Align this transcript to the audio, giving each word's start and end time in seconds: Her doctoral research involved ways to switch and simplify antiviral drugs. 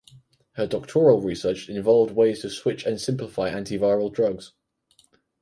Her 0.53 0.65
doctoral 0.65 1.21
research 1.21 1.69
involved 1.69 2.15
ways 2.15 2.41
to 2.41 2.49
switch 2.49 2.87
and 2.87 2.99
simplify 2.99 3.51
antiviral 3.51 4.11
drugs. 4.11 4.51